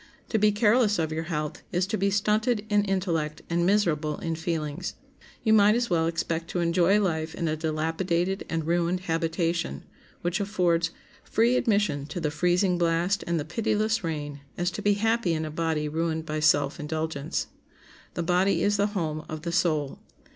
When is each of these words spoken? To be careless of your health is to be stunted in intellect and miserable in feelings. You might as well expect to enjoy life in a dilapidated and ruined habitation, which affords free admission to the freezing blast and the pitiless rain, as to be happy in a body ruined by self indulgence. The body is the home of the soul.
To 0.29 0.39
be 0.39 0.51
careless 0.51 0.97
of 0.97 1.11
your 1.11 1.25
health 1.25 1.61
is 1.71 1.85
to 1.85 1.95
be 1.95 2.09
stunted 2.09 2.65
in 2.71 2.83
intellect 2.85 3.43
and 3.51 3.67
miserable 3.67 4.17
in 4.17 4.33
feelings. 4.33 4.95
You 5.43 5.53
might 5.53 5.75
as 5.75 5.91
well 5.91 6.07
expect 6.07 6.47
to 6.47 6.59
enjoy 6.59 6.99
life 6.99 7.35
in 7.35 7.47
a 7.47 7.55
dilapidated 7.55 8.43
and 8.49 8.65
ruined 8.65 9.01
habitation, 9.01 9.83
which 10.23 10.39
affords 10.39 10.89
free 11.23 11.55
admission 11.55 12.07
to 12.07 12.19
the 12.19 12.31
freezing 12.31 12.79
blast 12.79 13.23
and 13.27 13.39
the 13.39 13.45
pitiless 13.45 14.03
rain, 14.03 14.39
as 14.57 14.71
to 14.71 14.81
be 14.81 14.93
happy 14.95 15.35
in 15.35 15.45
a 15.45 15.51
body 15.51 15.87
ruined 15.87 16.25
by 16.25 16.39
self 16.39 16.79
indulgence. 16.79 17.45
The 18.15 18.23
body 18.23 18.63
is 18.63 18.77
the 18.77 18.87
home 18.97 19.23
of 19.29 19.43
the 19.43 19.51
soul. 19.51 19.99